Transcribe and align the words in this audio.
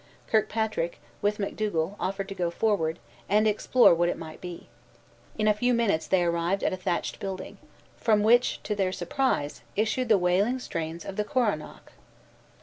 Kirkpatrick, 0.25 0.99
with 1.21 1.37
Macdougal, 1.37 1.95
offered 1.99 2.27
to 2.29 2.33
go 2.33 2.49
forward, 2.49 2.97
and 3.29 3.47
explore 3.47 3.93
what 3.93 4.09
it 4.09 4.17
might 4.17 4.41
be. 4.41 4.67
In 5.37 5.47
a 5.47 5.53
few 5.53 5.75
minutes 5.75 6.07
they 6.07 6.23
arrived 6.23 6.63
at 6.63 6.73
a 6.73 6.75
thatched 6.75 7.19
building; 7.19 7.59
from 7.97 8.23
which, 8.23 8.59
to 8.63 8.73
their 8.73 8.91
surprise, 8.91 9.61
issued 9.75 10.09
the 10.09 10.17
wailing 10.17 10.57
strains 10.57 11.05
of 11.05 11.17
the 11.17 11.23
coronach. 11.23 11.91